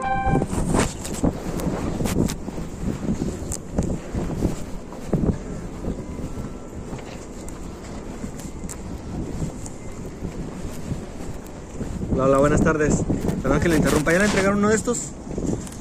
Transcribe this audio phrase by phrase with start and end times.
[0.00, 0.10] Hola,
[12.16, 13.02] hola, buenas tardes.
[13.42, 14.12] Perdón que le interrumpa.
[14.12, 15.08] ¿Ya le entregaron uno de estos?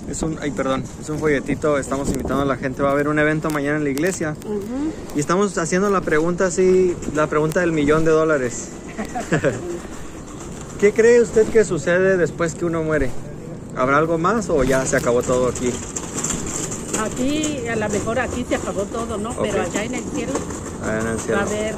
[0.09, 1.77] Es un, ay, perdón, es un folletito.
[1.77, 2.81] Estamos invitando a la gente.
[2.81, 4.35] Va a haber un evento mañana en la iglesia.
[5.15, 8.69] Y estamos haciendo la pregunta así, la pregunta del millón de dólares.
[10.79, 13.11] ¿Qué cree usted que sucede después que uno muere?
[13.77, 15.71] ¿Habrá algo más o ya se acabó todo aquí?
[16.99, 19.29] Aquí, a lo mejor aquí se acabó todo, ¿no?
[19.41, 20.33] Pero allá en el cielo
[20.83, 21.75] en el va a haber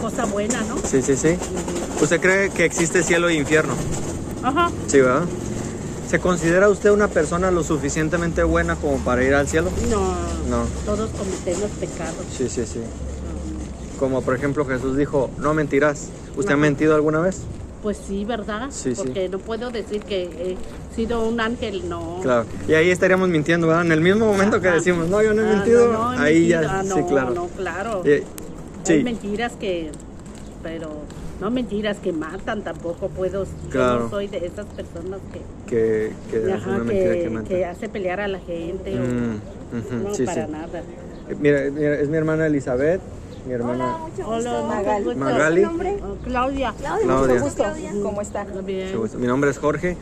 [0.00, 0.76] cosa buena, ¿no?
[0.82, 1.36] Sí, sí, sí.
[2.00, 3.74] ¿Usted cree que existe cielo e infierno?
[4.42, 4.70] Ajá.
[4.86, 5.24] Sí, ¿verdad?
[6.08, 9.70] ¿Se considera usted una persona lo suficientemente buena como para ir al cielo?
[9.90, 10.14] No,
[10.48, 10.64] No.
[10.86, 12.24] todos cometemos pecados.
[12.36, 12.80] Sí, sí, sí.
[13.98, 16.08] Como por ejemplo Jesús dijo, no mentirás.
[16.36, 17.40] ¿Usted ha mentido alguna vez?
[17.82, 18.68] Pues sí, ¿verdad?
[18.70, 19.02] Sí, sí.
[19.02, 22.18] Porque no puedo decir que he sido un ángel, no.
[22.22, 22.46] Claro.
[22.66, 23.84] Y ahí estaríamos mintiendo, ¿verdad?
[23.86, 26.18] En el mismo momento que decimos, no, yo no he Ah, mentido, no, no he
[26.26, 26.62] ahí mentido.
[26.62, 27.34] ya, Ah, sí, no, claro.
[27.34, 28.02] No, claro.
[28.04, 28.10] Y-
[28.88, 29.90] Hay sí, mentiras que,
[30.62, 30.90] pero
[31.40, 33.44] no mentiras que matan tampoco puedo.
[33.44, 34.04] Yo Claro.
[34.04, 35.20] no soy de esas personas
[35.66, 36.80] que, que, que ajá,
[37.70, 38.98] hace pelear a la gente.
[38.98, 40.52] o- Mm, no, sí, para sí.
[40.52, 40.78] nada.
[41.28, 43.00] Eh, Mira, mira, es mi hermana Elizabeth,
[43.46, 45.04] mi hermana Hola, Magali.
[45.04, 45.16] ¿cómo estás?
[45.16, 45.64] Magali.
[45.64, 46.74] Oh, Claudia.
[46.78, 47.34] Claudia, Claudia.
[47.34, 47.64] mucho gusto.
[48.02, 48.44] ¿Cómo está?
[48.44, 48.86] Bien.
[48.88, 49.18] Mucho gusto.
[49.18, 49.96] Mi nombre es Jorge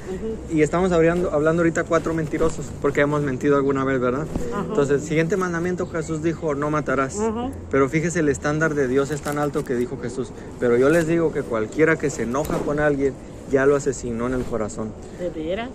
[0.51, 4.27] y estamos hablando, hablando ahorita cuatro mentirosos porque hemos mentido alguna vez, ¿verdad?
[4.53, 4.65] Ajá.
[4.69, 7.21] Entonces, siguiente mandamiento Jesús dijo, no matarás.
[7.21, 7.51] Ajá.
[7.71, 10.31] Pero fíjese, el estándar de Dios es tan alto que dijo Jesús.
[10.59, 13.15] Pero yo les digo que cualquiera que se enoja con alguien
[13.51, 14.93] ya lo asesinó en el corazón.
[15.19, 15.69] ¿De veras?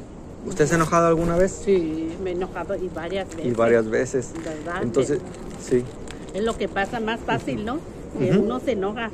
[0.46, 1.52] ¿Usted se ha enojado alguna vez?
[1.66, 3.46] Sí, me he enojado y varias veces.
[3.46, 4.32] Y varias veces.
[4.44, 4.82] ¿Verdad?
[4.82, 5.20] Entonces,
[5.62, 5.84] sí.
[6.34, 7.80] Es lo que pasa más fácil, ¿no?
[8.18, 9.10] Que uno se enoja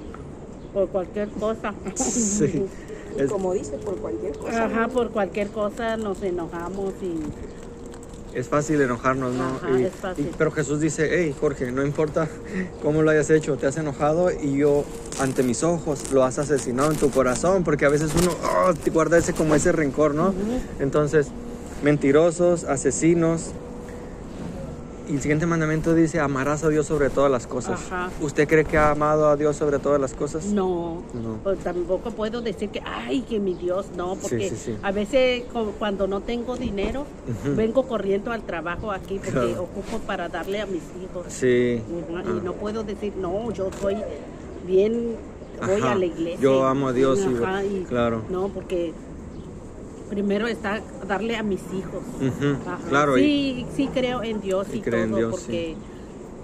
[0.74, 1.74] por cualquier cosa.
[1.96, 2.66] Sí.
[3.18, 4.66] Y Es, como dice, por cualquier cosa.
[4.66, 7.16] Ajá, por cualquier cosa nos enojamos y
[8.38, 9.46] es fácil enojarnos, ¿no?
[9.46, 10.26] Ajá, Y- es fácil.
[10.26, 12.28] y- pero Jesús dice, hey, Jorge, no importa
[12.84, 14.84] cómo lo hayas hecho, te has enojado y yo
[15.22, 18.90] ante mis ojos lo has asesinado en tu corazón, porque a veces uno oh, te
[18.92, 20.34] guarda ese como ese rencor, ¿no?
[20.82, 21.28] Entonces,
[21.84, 23.52] mentirosos, asesinos.
[25.10, 27.80] El siguiente mandamiento dice, amarás a Dios sobre todas las cosas.
[27.92, 28.10] Ajá.
[28.22, 30.46] ¿Usted cree que ha amado a Dios sobre todas las cosas?
[30.48, 31.38] no, No.
[31.44, 34.76] pues tampoco puedo decir que, ay, que mi Dios, no, porque sí, sí.
[34.82, 35.44] a veces
[35.78, 37.02] cuando no tengo dinero,
[37.46, 37.56] Ujú.
[37.56, 39.64] vengo corriendo al trabajo aquí porque Claro.
[39.64, 41.26] ocupo para darle a mis hijos.
[41.30, 41.82] Sí.
[41.88, 42.24] Ujú, Ah.
[42.26, 43.98] Y no puedo decir, no, yo soy
[44.66, 45.16] bien,
[45.66, 45.92] voy Ajá.
[45.92, 46.40] a la iglesia.
[46.42, 48.24] Yo amo a Dios y- Ajá, y- claro.
[48.30, 48.94] No, porque
[50.10, 52.04] primero está darle a mis hijos.
[52.90, 53.18] Claro.
[53.18, 55.76] y- Sí, sí creo en Dios Y y, cree en todo, Dios, porque,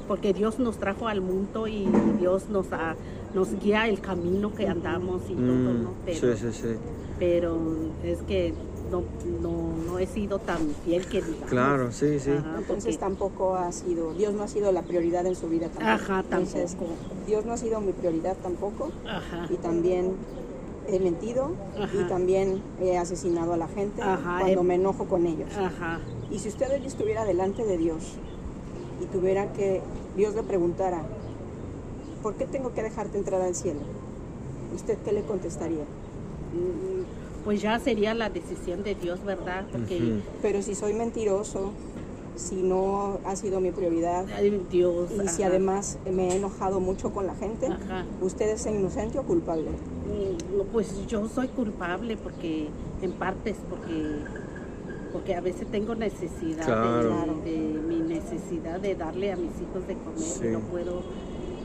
[0.08, 1.88] porque Dios nos trajo al mundo y
[2.20, 2.96] Dios nos, ha-
[3.34, 5.92] nos guía el camino que andamos y todo, Mm, ¿no?
[6.06, 6.76] Pero, sí, sí, sí.
[7.20, 7.58] pero
[8.04, 8.54] es que
[8.92, 9.04] no,
[9.42, 11.50] no, no he sido tan fiel que digamos.
[11.50, 12.32] Claro, sí, sí.
[12.32, 15.68] Ajá, Entonces porque- tampoco ha sido, Dios no ha sido la prioridad en su vida
[15.70, 15.88] tampoco.
[15.88, 16.92] Ajá, Entonces, tampoco.
[17.26, 18.92] Dios no ha sido mi prioridad tampoco.
[19.08, 19.48] Ajá.
[19.50, 20.12] Y también
[20.88, 21.90] he mentido Ajá.
[21.94, 25.50] y también he asesinado a la gente Ajá, cuando me enojo con ellos.
[25.58, 26.00] Ajá.
[26.30, 28.16] Y si usted hoy estuviera delante de Dios
[29.02, 29.82] y tuviera que,
[30.16, 31.04] Dios le preguntara,
[32.22, 33.80] ¿por qué tengo que dejarte entrar al cielo?
[34.76, 35.86] ¿Usted qué le contestaría?
[37.46, 39.66] Pues ya sería la decisión de Dios, ¿verdad?
[39.72, 40.20] Porque.
[40.42, 41.72] Pero si soy mentiroso,
[42.36, 45.10] si no ha sido mi prioridad ay, Dios.
[45.12, 45.52] y si ajá.
[45.52, 48.06] además me he enojado mucho con la gente, Ajá.
[48.22, 49.70] ¿usted es inocente o culpable?
[50.12, 52.70] No, Pues yo soy culpable porque,
[53.02, 54.24] en partes, porque,
[55.14, 57.42] porque a veces tengo necesidad Claro.
[57.44, 60.46] de, de mi necesidad de darle a mis hijos de comer Sí.
[60.46, 61.04] y no puedo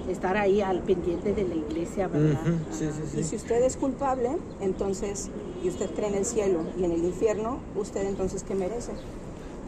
[0.09, 2.45] estar ahí al pendiente de la iglesia, ¿verdad?
[2.71, 4.31] Sí, sí, Y si usted es culpable,
[4.61, 5.31] entonces,
[5.63, 8.93] y usted cree en el cielo y en el infierno, ¿usted entonces qué merece?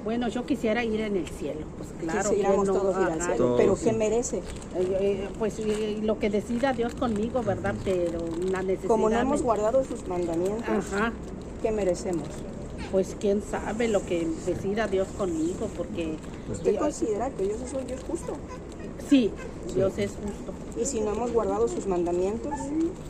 [0.04, 2.30] Bueno, yo quisiera ir en el cielo, pues claro.
[2.30, 3.84] Quisiéramos que no, todos ir al cielo, Todos, pero sí.
[3.84, 4.36] ¿qué merece?
[4.38, 4.42] eh,
[5.00, 7.74] eh, pues eh, lo que decida Dios conmigo, ¿verdad?
[7.84, 8.20] Pero
[8.50, 8.88] la necesidad.
[8.88, 11.12] Como no hemos guardado sus mandamientos, Ajá.
[11.62, 12.28] ¿qué merecemos?
[12.90, 16.14] Pues quién sabe lo que decida Dios conmigo, porque
[16.50, 18.34] ¿Usted eh, considera que Dios es un Dios justo?
[19.08, 19.30] sí,
[19.74, 20.80] Dios es justo.
[20.80, 22.52] Y si no hemos guardado sus mandamientos,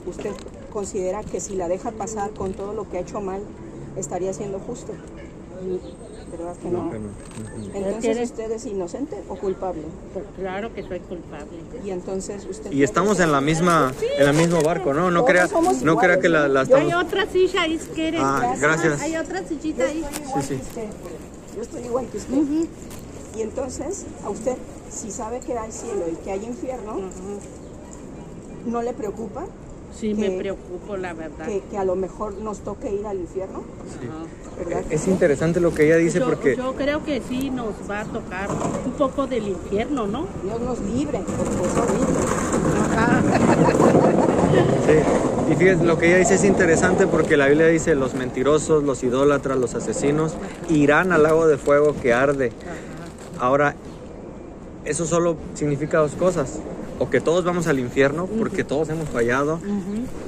[0.06, 0.32] ¿usted
[0.72, 3.42] considera que si la deja pasar con todo lo que ha hecho mal,
[3.96, 4.92] estaría siendo justo?
[6.30, 6.90] ¿Verdad que no?
[7.75, 9.82] Entonces usted es inocente o culpable.
[10.12, 11.58] Pues claro que soy culpable.
[11.84, 12.70] Y entonces usted...
[12.72, 15.10] Y estamos en la misma, en el mismo barco, ¿no?
[15.10, 15.48] No crea,
[15.82, 18.20] no crea que la, la Hay otra silla ahí, si quieren.
[18.22, 19.00] Ah, gracias.
[19.00, 20.02] Hay otra sillita ahí.
[20.02, 20.56] Yo estoy igual Sí, sí.
[20.56, 20.88] que usted.
[21.56, 22.36] Yo estoy igual que usted.
[23.36, 24.56] Y entonces, a usted,
[24.90, 26.98] si sabe que hay cielo y que hay infierno,
[28.66, 29.46] ¿no le preocupa?
[29.94, 31.46] Sí, me preocupo, la verdad.
[31.46, 34.25] que, que a lo mejor nos toque ir al infierno, Ajá.
[34.90, 38.05] Es interesante lo que ella dice yo, porque yo creo que sí nos va a
[38.05, 38.49] tocar
[38.84, 40.26] un poco del infierno, ¿no?
[40.43, 42.19] Dios nos libre, porque es horrible.
[42.96, 43.22] Ajá.
[44.87, 48.82] Sí, y fíjate, lo que ella dice es interesante porque la Biblia dice los mentirosos,
[48.82, 50.34] los idólatras, los asesinos
[50.69, 52.52] irán al lago de fuego que arde.
[53.38, 53.75] Ahora,
[54.84, 56.58] eso solo significa dos cosas.
[57.00, 59.61] O que todos vamos al infierno porque todos hemos fallado,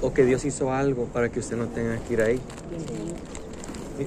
[0.02, 2.40] o que Dios hizo algo para que usted no tenga que ir ahí.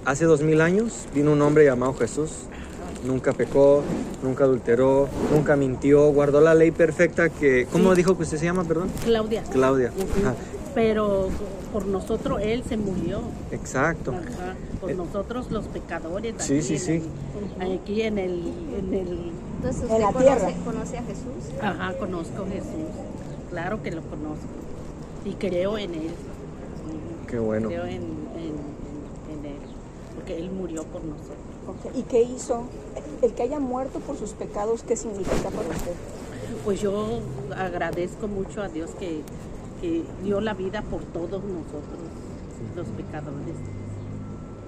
[0.05, 2.31] Hace dos mil años vino un hombre llamado Jesús.
[3.05, 3.83] Nunca pecó,
[4.23, 7.67] nunca adulteró, nunca mintió, guardó la ley perfecta que...
[7.71, 7.97] ¿Cómo Sí.
[7.97, 8.89] dijo que usted se llama, perdón?
[9.03, 9.43] Claudia.
[9.51, 9.91] Claudia.
[10.21, 10.35] Ajá,
[10.73, 11.27] Pero
[11.73, 13.19] por nosotros él se murió.
[13.51, 14.11] Exacto.
[14.11, 14.55] Ajá.
[14.79, 16.35] Por Eh, nosotros los pecadores.
[16.39, 17.09] Sí, aquí sí, en sí.
[17.59, 20.53] el- aquí en el, en el Entonces En usted la conoce, tierra.
[20.65, 21.61] conoce a Jesús.
[21.61, 22.91] Ajá, conozco a Jesús.
[23.49, 24.47] Claro que lo conozco.
[25.25, 26.11] Y creo en Él.
[27.27, 27.67] Qué bueno.
[27.69, 28.23] Creo en.
[30.15, 31.37] Porque Él murió por nosotros.
[31.95, 32.63] ¿Y qué hizo?
[33.21, 35.93] El que haya muerto por sus pecados, ¿qué significa para usted?
[36.65, 37.19] Pues yo
[37.55, 39.21] agradezco mucho a Dios que,
[39.81, 41.99] que dio la vida por todos nosotros,
[42.75, 43.55] los pecadores.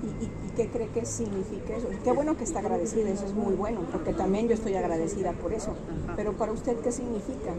[0.04, 1.88] ¿Y, y- y qué cree que significa eso?
[2.04, 5.54] Qué bueno que está agradecida, eso es muy bueno, porque también yo estoy agradecida por
[5.54, 5.72] eso.
[6.06, 6.14] Ajá.
[6.16, 7.52] Pero para usted, ¿qué significa?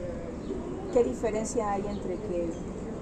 [0.93, 2.49] ¿Qué diferencia hay entre que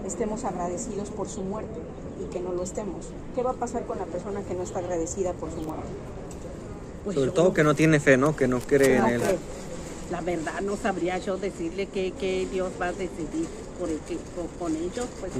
[0.06, 1.80] estemos agradecidos por su muerte
[2.22, 3.06] y que no lo estemos?
[3.34, 5.86] ¿Qué va a pasar con la persona que no está agradecida por su muerte?
[7.04, 8.34] Pues Sobre yo todo que no tiene fe, ¿no?
[8.36, 9.20] Que no cree en él.
[9.20, 9.38] cree.
[10.10, 13.46] La verdad no sabría yo decirle que, que Dios va a decidir
[13.78, 15.06] por, el que- por- con ellos.
[15.20, 15.32] Pues.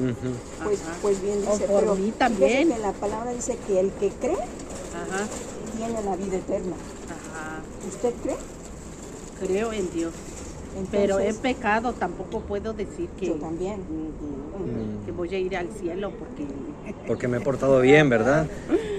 [0.64, 2.69] Pues, pues bien O dice, por pero mí también.
[2.72, 5.26] que la palabra dice que el que cree Ajá,
[5.76, 6.76] tiene la vida eterna.
[7.08, 7.61] ajá.
[7.88, 8.37] ¿Usted cree?
[9.40, 10.12] Creo en Dios.
[10.76, 13.81] Entonces, Pero he pecado, tampoco puedo decir que, Yo también.
[15.05, 16.44] Que voy a ir al cielo porque
[17.06, 18.47] Porque me he portado bien, ¿verdad?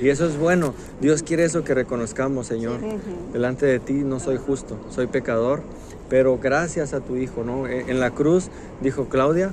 [0.02, 0.74] Y eso es bueno.
[1.02, 2.80] Dios quiere eso que reconozcamos, Señor.
[3.34, 5.62] Delante de ti no soy justo, soy pecador,
[6.10, 7.68] pero gracias a tu Hijo, ¿no?
[7.68, 8.50] E- En la cruz
[8.82, 9.52] dijo Claudia,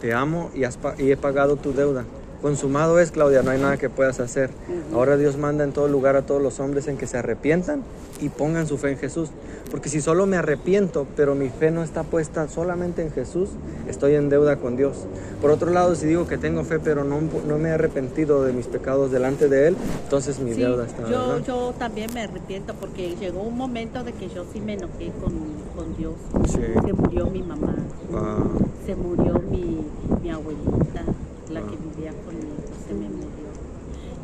[0.00, 2.04] te amo y, has pa- y he pagado tu deuda.
[2.42, 4.50] Consumado es, Claudia, no hay nada que puedas hacer.
[4.94, 7.82] Ahora Dios manda en todo lugar a todos los hombres en que se arrepientan
[8.20, 9.28] y pongan su fe en Jesús.
[9.70, 13.50] Porque si solo me arrepiento, pero mi fe no está puesta solamente en Jesús,
[13.88, 15.06] estoy en deuda con Dios.
[15.40, 18.52] Por otro lado, si digo que tengo fe, pero no, no me he arrepentido de
[18.52, 21.02] mis pecados delante de Él, entonces mi Sí, deuda está.
[21.08, 21.44] yo, ¿verdad?
[21.46, 25.32] yo también me arrepiento porque llegó un momento de que yo sí me enojé con,
[25.76, 26.14] con Dios.
[26.48, 26.58] Sí.
[26.84, 27.76] Se murió mi mamá,
[28.12, 28.42] Ah,
[28.84, 29.86] se murió mi,
[30.20, 31.04] mi abuelita,
[31.52, 31.94] la que Ah.
[31.94, 32.56] vivía conmigo,
[32.88, 33.30] se me murió.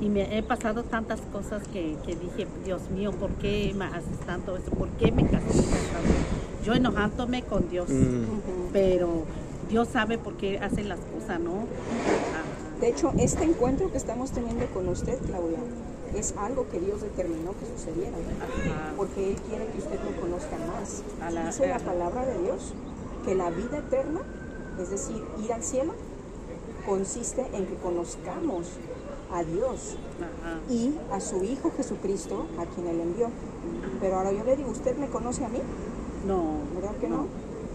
[0.01, 4.19] Y me he pasado tantas cosas que, que dije, Dios mío, ¿por qué me haces
[4.25, 4.71] tanto eso?
[4.71, 6.11] ¿Por qué me castigas tanto?
[6.65, 9.25] Yo enojándome con Dios, mm, pero
[9.69, 11.53] Dios sabe por qué hace las cosas, ¿no?
[11.53, 12.81] Ajá.
[12.81, 15.59] De hecho, este encuentro que estamos teniendo con usted, Claudia,
[16.15, 18.95] es algo que Dios determinó que sucediera, Ajá.
[18.97, 21.03] porque Él quiere que usted lo conozca más.
[21.23, 22.73] A la- Dice la palabra de Dios
[23.27, 24.21] que la vida eterna,
[24.81, 25.93] es decir, ir al cielo,
[26.87, 28.79] consiste en que conozcamos
[29.33, 30.61] a Dios Ajá.
[30.71, 33.29] y a su Hijo Jesucristo, a quien Él envió.
[34.01, 35.59] Pero ahora yo le digo, ¿usted me conoce a mí?
[36.27, 36.45] No.
[36.75, 37.27] ¿Verdad que no?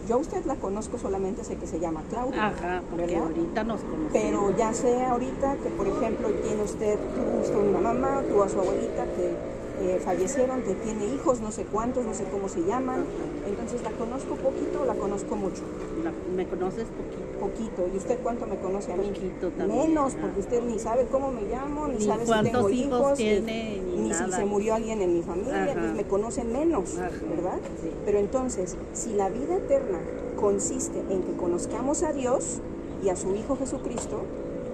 [0.08, 2.48] Yo a usted la conozco solamente sé que se llama Claudia.
[2.48, 3.28] Ajá, porque ¿verdad?
[3.28, 4.12] ahorita nos conocemos.
[4.12, 8.50] Pero ya sé ahorita que, por ejemplo, tiene usted, tuvo usted una mamá, tuvo a
[8.50, 9.36] su abuelita que
[9.82, 13.04] eh, fallecieron, que tiene hijos, no sé cuántos, no sé cómo se llaman.
[13.48, 15.64] Entonces, ¿la conozco poquito o la conozco mucho?
[16.04, 17.40] La- me conoces poquito.
[17.40, 17.90] Poquito.
[17.94, 19.08] ¿Y usted cuánto me conoce a mí?
[19.08, 19.88] Poquito también.
[19.90, 23.14] Menos, porque usted ni sabe cómo me llamo, ni, Ni sabe si tengo hijos hijos,
[23.18, 25.74] tiene, ni, ni ni si se murió alguien en mi familia, Ajá.
[25.80, 27.10] pues me conoce menos, Ajá.
[27.30, 27.60] ¿verdad?
[27.82, 27.90] Sí.
[28.06, 30.00] Pero entonces, si la vida eterna
[30.40, 32.60] consiste en que conozcamos a Dios
[33.04, 34.22] y a su Hijo Jesucristo,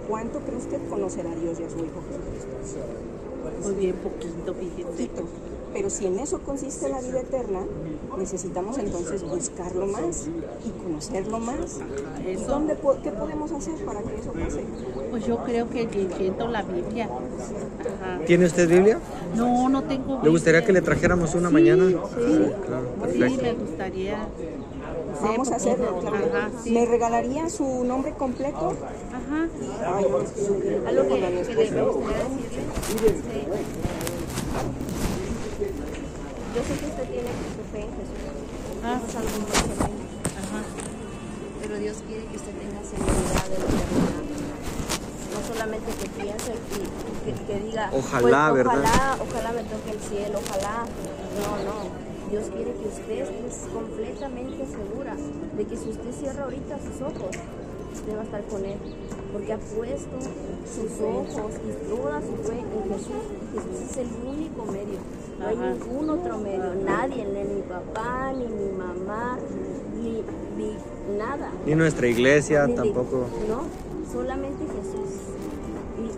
[0.10, 2.88] ¿cuánto cree usted conocer a Dios y a su Hijo Jesucristo?
[3.64, 4.54] Muy bien poquito.
[4.54, 5.24] Poquito.
[5.74, 7.60] Pero si en eso consiste la vida eterna,
[8.18, 10.28] necesitamos entonces buscarlo más
[10.66, 11.80] y conocerlo más.
[12.26, 14.64] ¿Y Eso, dónde, ¿Qué podemos hacer para que eso pase?
[15.12, 17.06] pues yo creo que leyendo la Biblia.
[17.06, 18.20] Ajá.
[18.26, 19.00] ¿Tiene usted Biblia?
[19.36, 21.86] No, no tengo ¿Le gustaría que le trajéramos una Sí, mañana?
[21.90, 21.96] Sí,
[22.66, 24.28] claro, sí, me gustaría.
[25.22, 26.00] Vamos a hacerlo.
[26.00, 26.28] Claudia.
[26.38, 26.72] Ajá, sí.
[26.72, 28.74] ¿Me regalaría su nombre completo?
[29.14, 29.48] Ajá.
[29.96, 31.04] Ay, Algo que, que le esposa.
[31.04, 31.66] gustaría decirle.
[36.56, 38.22] Yo sé que usted tiene su fe en Jesús.
[38.84, 38.98] Ah.
[38.98, 40.04] Eso es algo muy tremendo.
[40.42, 40.60] Ajá.
[41.62, 43.84] Pero Dios quiere que usted tenga seguridad de lo que.
[45.34, 48.74] No solamente que piense y que, que diga, Ojalá, pues, ¿verdad?
[48.74, 50.86] ojalá, ojalá me toque el cielo, ojalá.
[51.38, 52.08] No, no.
[52.30, 55.16] Dios quiere que usted esté completamente segura
[55.56, 57.32] de que si usted cierra ahorita sus ojos,
[57.94, 58.78] usted va a estar con Él.
[59.32, 60.18] Porque ha puesto
[60.66, 63.24] sus ojos y toda su fe en Jesús.
[63.54, 65.00] Y Jesús es el único medio.
[65.40, 65.70] No hay Ajá.
[65.74, 66.74] ningún otro medio.
[66.86, 69.38] Nadie, ni mi papá, ni mi mamá,
[70.02, 70.24] ni,
[70.58, 71.52] ni nada.
[71.66, 73.26] Ni nuestra iglesia Ni de- tampoco.
[73.48, 73.62] No,
[74.12, 75.07] solamente Jesús.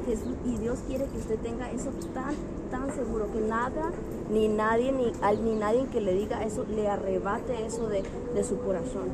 [0.10, 0.34] Y, Jesús.
[0.46, 2.34] y Dios quiere que usted tenga eso tan,
[2.72, 3.92] tan seguro que nada,
[4.32, 8.44] ni nadie, ni, al- ni nadie que le diga eso, le arrebate eso de, de
[8.44, 9.08] su corazón.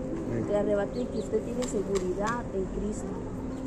[0.49, 3.07] Le arrebate que usted tiene seguridad en Cristo.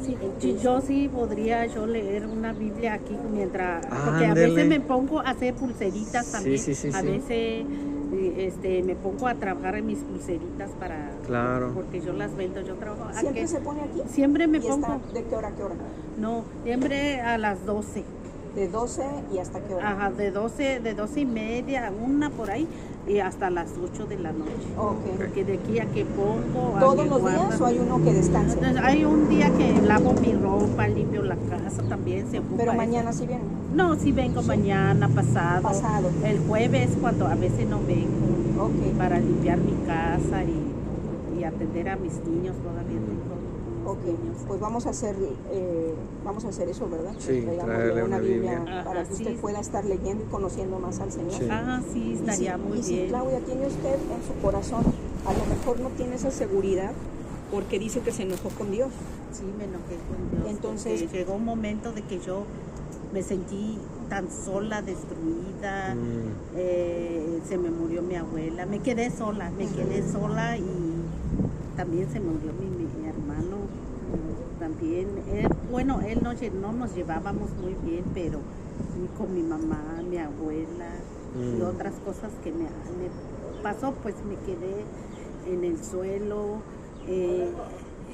[0.05, 4.81] Sí, sí, yo sí podría yo leer una Biblia aquí mientras porque a veces me
[4.81, 7.07] pongo a hacer pulseritas Sí, también sí, sí, a sí.
[7.07, 7.67] veces
[8.47, 11.73] este me pongo a trabajar en mis pulseritas para Claro.
[11.75, 13.49] porque yo las vendo yo trabajo ¿a ¿Siempre qué?
[13.49, 14.03] se pone aquí?
[14.09, 15.75] siempre me ¿Y pongo está de qué hora a qué hora?
[16.19, 18.05] no siempre a las 12
[18.55, 19.03] De 12
[19.35, 19.91] y hasta qué hora.
[19.91, 22.67] ajá de 12 de 12 y media una por ahí
[23.07, 25.17] y hasta las 8 de la noche Ok.
[25.17, 28.55] porque de aquí a que pongo a ¿Todos los días o hay uno que descanse?
[28.59, 32.73] Entonces, hay un día que lavo mi ropa, limpio la casa también, se ocupa Pero
[32.73, 32.77] eso.
[32.77, 33.47] mañana sí vienen.
[33.75, 35.63] No, sí vengo mañana, pasado.
[35.63, 36.11] Pasado.
[36.23, 38.18] El jueves cuando a veces no vengo
[38.59, 38.97] Ok.
[38.99, 43.39] para limpiar mi casa y, y atender a mis niños todavía tengo.
[43.93, 44.37] Ok, niños.
[44.47, 45.17] pues vamos a hacer,
[45.51, 47.13] eh, vamos a hacer eso, ¿verdad?
[47.19, 48.63] Sí, traerle una Biblia.
[48.65, 49.39] para Ajá, que sí, usted sí.
[49.41, 51.33] pueda estar leyendo y conociendo más al Señor.
[51.33, 51.49] Sí.
[51.51, 53.09] Ah, sí, Y si- estaría muy y si bien.
[53.09, 54.83] Claudia tiene usted en su corazón,
[55.27, 56.93] a lo mejor no tiene esa seguridad
[57.51, 58.91] porque dice que se enojó con Dios.
[59.33, 60.51] Sí, me enojé con Dios.
[60.51, 62.43] Entonces- llegó un momento de que yo
[63.15, 65.95] me sentí tan sola, destruida.
[65.95, 66.57] Mm.
[66.57, 70.65] eh, se me murió mi abuela, me quedé sola, me quedé sola y
[71.77, 73.57] también se murió mi, mi hermano.
[74.59, 78.41] También, él- bueno, él no, no nos llevábamos muy bien, pero
[79.17, 80.87] con mi mamá, mi abuela
[81.37, 81.63] y Mm.
[81.67, 84.85] otras cosas que me, me pasó, pues me quedé
[85.47, 86.59] en el suelo,
[87.07, 87.51] eh,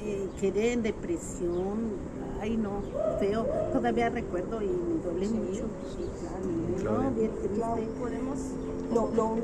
[0.01, 1.93] eh, quedé en depresión,
[2.41, 2.81] ay no,
[3.19, 5.65] feo, todavía recuerdo y me duele Sí, mucho.
[5.95, 7.01] sí, claro.
[7.05, 7.75] No, bien Claro.
[7.75, 7.99] triste.
[7.99, 8.39] Podemos
[8.93, 9.35] Lo, lo,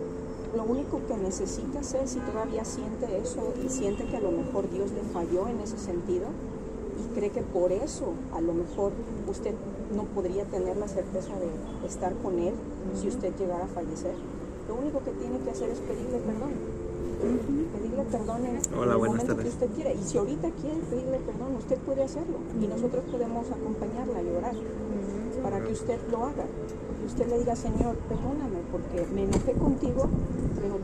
[0.55, 4.69] lo único que necesita hacer si todavía siente eso y siente que a lo mejor
[4.71, 6.27] Dios le falló en ese sentido
[6.99, 8.91] y cree que por eso a lo mejor
[9.27, 9.53] usted
[9.95, 12.53] no podría tener la certeza de estar con Él
[12.99, 14.13] si usted llegara a fallecer,
[14.67, 16.51] lo único que tiene que hacer es pedirle perdón.
[17.91, 19.53] Pedirle perdón en, en Hola, el buenas momento que tardes.
[19.53, 19.91] usted quiera.
[19.93, 22.37] Y si ahorita quiere pedirle perdón, usted puede hacerlo.
[22.61, 24.53] Y nosotros podemos acompañarla a llorar
[25.43, 26.45] para que usted lo haga.
[27.01, 30.07] Y usted le diga, Señor, perdóname porque me enojé contigo,
[30.55, 30.77] pero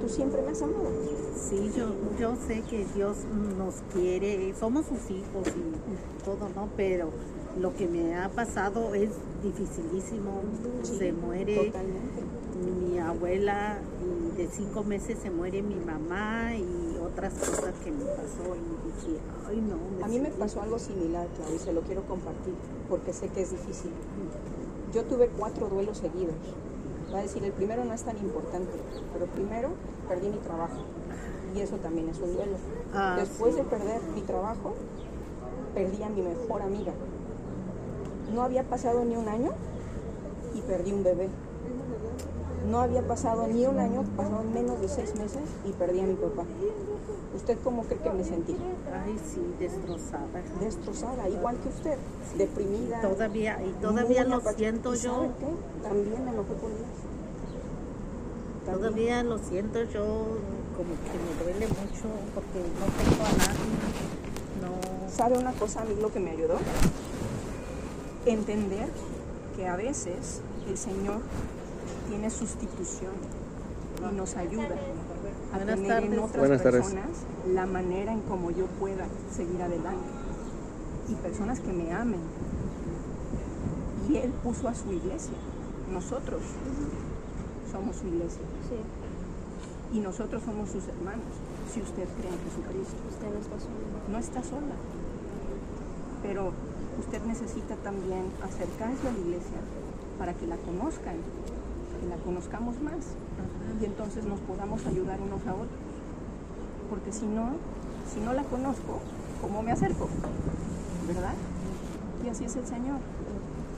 [0.00, 0.88] tú siempre me has amado.
[1.36, 3.18] Sí, yo, yo sé que Dios
[3.56, 6.68] nos quiere, somos sus hijos y todo, ¿no?
[6.76, 7.10] Pero
[7.60, 9.10] lo que me ha pasado es
[9.44, 10.42] dificilísimo.
[10.82, 12.22] se muere Totalmente.
[12.90, 13.78] mi abuela
[14.38, 19.20] de cinco meses se muere mi mamá y otras cosas que me pasó y dije,
[19.48, 20.04] ay no.
[20.04, 22.54] A mí me pasó algo similar, Claudia, y se lo quiero compartir
[22.88, 23.90] porque sé que es difícil.
[24.94, 26.36] Yo tuve cuatro duelos seguidos.
[27.12, 28.70] Va a decir, el primero no es tan importante,
[29.12, 29.70] pero primero
[30.08, 30.84] perdí mi trabajo
[31.56, 32.56] y eso también es un duelo.
[32.94, 33.60] Ah, Después sí.
[33.60, 34.74] de perder mi trabajo,
[35.74, 36.92] perdí a mi mejor amiga.
[38.32, 39.50] No había pasado ni un año
[40.54, 41.28] y perdí un bebé.
[42.68, 46.14] No había pasado ni un año, pasaron menos de seis meses y perdí a mi
[46.14, 46.44] papá.
[47.34, 48.56] ¿Usted cómo cree que me sentí?
[48.92, 50.26] Ay, sí, destrozada.
[50.60, 51.96] Destrozada, igual que usted,
[52.36, 53.00] deprimida.
[53.00, 55.14] Todavía, y todavía lo siento ¿Y yo.
[55.14, 55.82] sabe qué?
[55.82, 56.88] También me enojé con Dios.
[58.66, 58.80] También.
[58.80, 60.02] Todavía lo siento yo,
[60.76, 63.68] como que me duele mucho porque no tengo a nadie.
[64.60, 65.10] No.
[65.10, 66.58] ¿Sabe una cosa a mí lo que me ayudó?
[68.26, 68.88] Entender
[69.56, 71.20] que a veces el Señor
[72.08, 73.12] tiene sustitución
[74.10, 74.76] y nos ayuda
[75.52, 76.82] a Buenas tener en otras Buenas tardes.
[76.82, 77.10] personas
[77.52, 80.08] la manera en cómo yo pueda seguir adelante.
[81.08, 82.20] Y personas que me amen.
[84.08, 85.34] Y Él puso a su iglesia.
[85.92, 86.42] Nosotros
[87.70, 88.42] somos su iglesia.
[89.92, 91.32] Y nosotros somos sus hermanos,
[91.72, 92.96] si usted cree en Jesucristo.
[93.08, 93.86] usted no está solo.
[94.10, 94.76] No está sola.
[96.22, 96.52] Pero
[96.98, 99.60] usted necesita también acercarse a la iglesia
[100.18, 101.16] para que la conozcan,
[102.00, 103.14] que la conozcamos más
[103.80, 105.78] y entonces nos podamos ayudar unos a otros.
[106.90, 107.50] Porque si no,
[108.12, 109.00] si no la conozco,
[109.42, 110.08] ¿cómo me acerco?
[111.06, 111.34] ¿Verdad?
[112.24, 112.98] Y así es el Señor.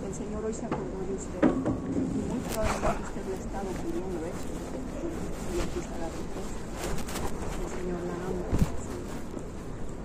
[0.07, 4.19] El Señor hoy se acordó de usted y muy probablemente usted le ha estado pidiendo
[4.27, 4.49] eso.
[5.53, 6.59] Y aquí está la respuesta.
[7.61, 8.47] El Señor la ama.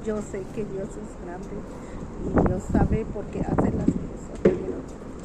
[0.05, 1.55] Yo sé que Dios es grande
[2.25, 4.39] y Dios sabe por qué hace las cosas.
[4.43, 4.77] Pero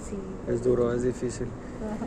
[0.07, 0.17] sí,
[0.49, 1.49] Es duro, es difícil.
[1.83, 2.07] ajá.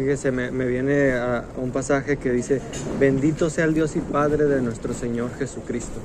[0.00, 2.62] Fíjese, me, viene a un pasaje que dice,
[2.98, 6.00] bendito sea el Dios y Padre de nuestro Señor Jesucristo.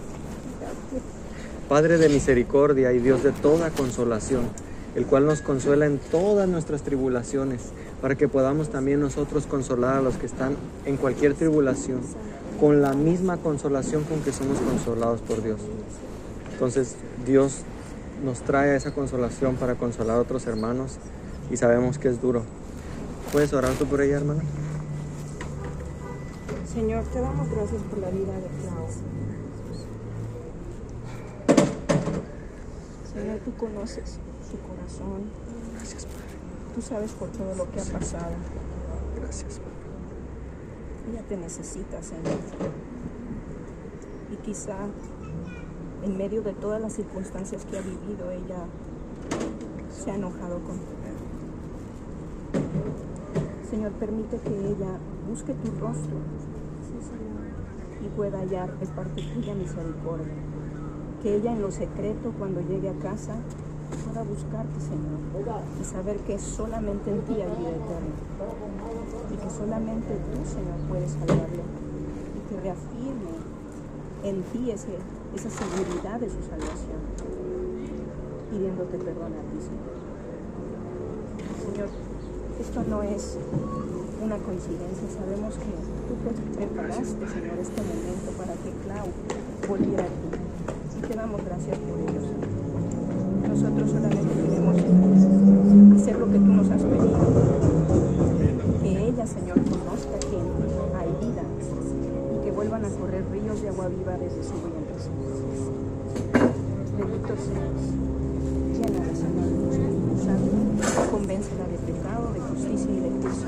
[1.69, 4.49] Padre de misericordia y Dios de toda consolación,
[4.95, 7.61] el cual nos consuela en todas nuestras tribulaciones,
[8.01, 12.01] para que podamos también nosotros consolar a los que están en cualquier tribulación,
[12.59, 15.61] con la misma consolación con que somos consolados por Dios.
[16.51, 17.61] Entonces Dios
[18.25, 20.97] nos trae esa consolación para consolar a otros hermanos
[21.49, 22.43] y sabemos que es duro.
[23.31, 24.43] ¿Puedes orar tú por ella, hermana?
[26.73, 28.87] Señor, te damos gracias por la vida de Clau.
[33.13, 35.29] Señor, tú conoces su corazón.
[35.75, 36.25] Gracias, Padre.
[36.75, 38.35] Tú sabes por todo lo que ha pasado.
[39.21, 39.75] Gracias, Padre.
[41.11, 42.39] Ella te necesita, Señor.
[44.31, 44.75] Y quizá
[46.03, 48.65] en medio de todas las circunstancias que ha vivido, ella
[49.89, 50.94] se ha enojado contigo.
[53.69, 56.17] Señor, permite que ella busque tu rostro
[57.99, 60.33] y pueda hallar de parte tuya misericordia.
[61.23, 63.35] Que ella en lo secreto, cuando llegue a casa,
[64.05, 65.19] pueda buscarte, Señor,
[65.81, 68.15] y saber que solamente en ti hay vida eterna.
[69.33, 71.63] Y que solamente tú, Señor, puedes salvarle.
[72.35, 73.35] Y que reafirme
[74.23, 74.95] en ti ese,
[75.35, 77.01] esa seguridad de su salvación,
[78.51, 79.95] pidiéndote perdón a ti, Señor.
[81.65, 82.04] Señor,
[82.75, 83.37] esto no es
[84.21, 85.71] una coincidencia, sabemos que
[86.11, 86.13] tú
[86.59, 89.07] preparaste, Señor, este momento para que Clau
[89.65, 90.27] volviera a ti.
[90.99, 92.51] Y te damos gracias por ello, Señor.
[93.47, 97.19] Nosotros solamente queremos hacer lo que tú nos has pedido.
[98.83, 103.87] Que ella, Señor, conozca que hay vida y que vuelvan a correr ríos de agua
[103.87, 104.99] viva desde su vientre.
[106.97, 107.85] Bendito seas.
[108.75, 109.95] Llénala, Señor, de
[111.15, 113.47] tu de pecado, de justicia y de juicio.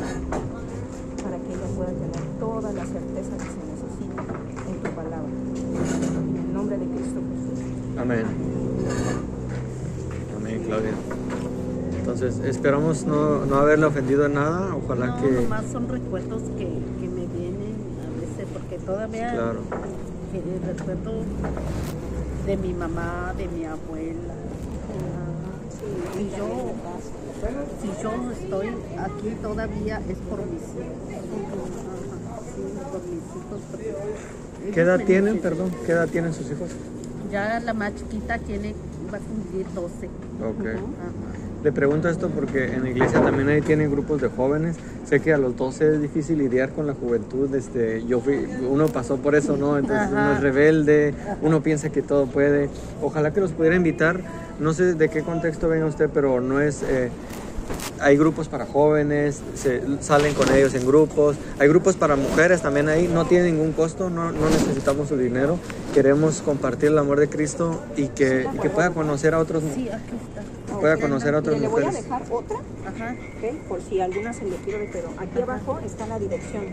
[1.24, 4.24] Para que ella pueda tener toda la certeza que se necesita
[4.70, 5.30] en tu palabra.
[5.30, 7.60] En el nombre de Cristo Jesús.
[8.00, 8.26] Amén.
[10.38, 10.92] Amén, Claudia.
[12.00, 14.76] Entonces, esperamos no, no haberle ofendido en nada.
[14.76, 15.32] Ojalá no, que...
[15.32, 16.66] nomás son recuerdos que,
[17.00, 19.60] que me vienen a veces, porque todavía Claro.
[20.32, 21.24] que recuerdo
[22.46, 24.34] de mi mamá, de mi abuela.
[26.18, 26.72] Y yo,
[27.82, 32.17] si yo estoy aquí todavía es por mis hijos.
[32.58, 33.62] Mis hijos.
[33.72, 35.52] porque ¿Qué edad tienen, necesitan.
[35.58, 35.72] perdón?
[35.86, 36.70] ¿Qué edad tienen sus hijos?
[37.32, 38.74] Ya la más chiquita tiene,
[39.14, 40.06] va a cumplir 12.
[40.08, 40.82] Ok.
[41.64, 44.78] Le pregunto esto porque en la iglesia también ahí tienen grupos de jóvenes.
[45.06, 47.54] Sé que a los 12 es difícil lidiar con la juventud.
[47.56, 49.78] Este, yo fui, uno pasó por eso, ¿no?
[49.78, 52.70] Entonces uno es rebelde, uno piensa que todo puede.
[53.02, 54.22] Ojalá que los pudiera invitar.
[54.60, 56.84] No sé de qué contexto venga usted, pero no es.
[56.84, 57.10] eh,
[58.00, 61.36] hay grupos para jóvenes, se, salen con ellos en grupos.
[61.60, 63.08] Hay grupos para mujeres también ahí.
[63.08, 65.58] No tiene ningún costo, no, no necesitamos su dinero.
[65.94, 69.64] Queremos compartir el amor de Cristo y que, y que pueda conocer a otros.
[69.74, 70.44] Sí, aquí está.
[70.80, 72.04] Pueda conocer a otras le voy a mujeres.
[72.04, 73.68] dejar otra, Ajá, ¿ok?
[73.68, 76.66] Por si alguna se le pierde, pero aquí abajo está la dirección.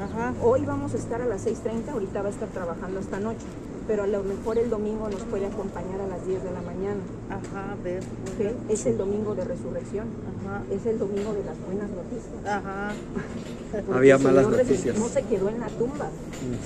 [0.00, 0.32] ajá.
[0.42, 3.44] Hoy vamos a estar a las 6.30, ahorita va a estar trabajando esta noche,
[3.92, 7.02] pero a lo mejor el domingo nos puede acompañar a las 10 de la mañana.
[7.28, 8.02] Ajá, a ver.
[8.70, 10.06] Es el domingo de resurrección,
[10.46, 12.40] Ajá, es el domingo de las buenas noticias.
[12.46, 12.92] ajá.
[13.70, 14.98] Porque Había el malas Señor noticias.
[14.98, 16.08] No se quedó en la tumba,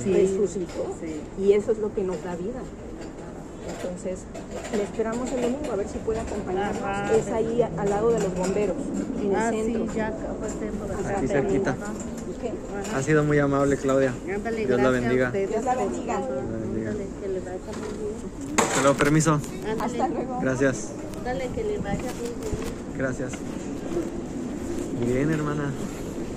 [0.05, 0.95] Sí, resucitó.
[1.01, 1.21] sí.
[1.43, 2.63] Y eso es lo que nos da vida.
[3.69, 4.21] Entonces,
[4.73, 6.81] le esperamos el domingo a ver si puede acompañarnos.
[6.81, 7.13] Ajá.
[7.13, 8.77] Es ahí a- al lado de los bomberos,
[9.21, 9.87] en el Ah, centro.
[9.91, 10.53] sí, ya pues,
[11.17, 11.75] Aquí cerquita.
[12.95, 14.15] Ha sido muy amable, Claudia.
[14.33, 15.31] Ándale, Dios la bendiga.
[15.33, 16.21] Dios la bendiga.
[17.47, 18.75] Vaya muy bien.
[18.75, 19.41] Te lo permiso.
[19.81, 20.41] Hasta luego.
[20.41, 20.91] Gracias.
[21.19, 22.97] ándale, que le vaya muy bien.
[22.97, 23.33] Gracias.
[25.01, 25.73] Bien, hermana.